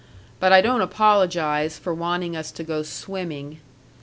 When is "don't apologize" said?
0.61-1.77